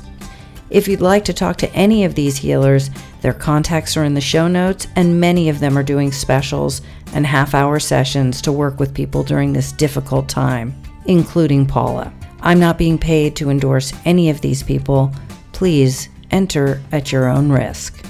If 0.71 0.87
you'd 0.87 1.01
like 1.01 1.25
to 1.25 1.33
talk 1.33 1.57
to 1.57 1.73
any 1.73 2.05
of 2.05 2.15
these 2.15 2.37
healers, 2.37 2.89
their 3.21 3.35
contacts 3.35 3.97
are 3.97 4.05
in 4.05 4.15
the 4.15 4.21
show 4.21 4.47
notes, 4.47 4.87
and 4.95 5.21
many 5.21 5.49
of 5.49 5.59
them 5.59 5.77
are 5.77 5.83
doing 5.83 6.13
specials 6.13 6.83
and 7.15 7.27
half 7.27 7.53
hour 7.53 7.81
sessions 7.81 8.41
to 8.43 8.53
work 8.53 8.79
with 8.79 8.95
people 8.95 9.25
during 9.25 9.53
this 9.53 9.73
difficult 9.73 10.29
time, 10.29 10.81
including 11.09 11.67
Paula. 11.67 12.13
I'm 12.41 12.61
not 12.61 12.79
being 12.79 12.99
paid 12.99 13.35
to 13.37 13.51
endorse 13.51 13.93
any 14.05 14.31
of 14.31 14.41
these 14.41 14.63
people. 14.63 15.13
Please 15.53 16.09
enter 16.31 16.81
at 16.93 17.11
your 17.11 17.29
own 17.29 17.51
risk. 17.51 18.05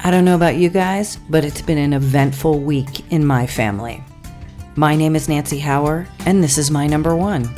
I 0.00 0.10
don't 0.10 0.24
know 0.24 0.34
about 0.34 0.56
you 0.56 0.68
guys, 0.68 1.16
but 1.28 1.44
it's 1.44 1.62
been 1.62 1.78
an 1.78 1.92
eventful 1.92 2.60
week 2.60 3.10
in 3.12 3.24
my 3.24 3.46
family. 3.46 4.02
My 4.74 4.96
name 4.96 5.14
is 5.14 5.28
Nancy 5.28 5.60
Hauer, 5.60 6.08
and 6.26 6.42
this 6.42 6.58
is 6.58 6.70
my 6.70 6.86
number 6.86 7.14
one. 7.14 7.48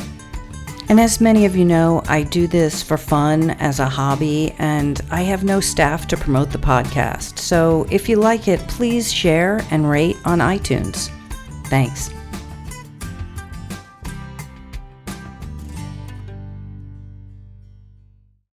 And 0.89 0.99
as 0.99 1.21
many 1.21 1.45
of 1.45 1.55
you 1.55 1.65
know, 1.65 2.03
I 2.09 2.25
do 2.25 2.47
this 2.49 2.83
for 2.83 2.97
fun 2.97 3.51
as 3.51 3.79
a 3.79 3.89
hobby, 3.89 4.55
and 4.59 5.01
I 5.11 5.23
have 5.23 5.45
no 5.45 5.61
staff 5.61 6.09
to 6.09 6.17
promote 6.17 6.51
the 6.51 6.59
podcast. 6.59 7.39
So 7.39 7.87
if 7.91 8.09
you 8.09 8.17
like 8.17 8.49
it, 8.49 8.61
please 8.69 9.13
share 9.13 9.65
and 9.71 9.89
rate 9.89 10.17
on 10.25 10.41
iTunes. 10.41 11.11
Thanks. 11.67 12.11